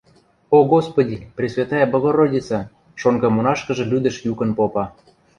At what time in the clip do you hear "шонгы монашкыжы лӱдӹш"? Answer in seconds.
2.99-4.15